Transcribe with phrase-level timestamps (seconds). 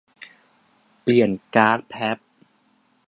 [1.01, 2.17] เปลี่ยนการ์ดแพพ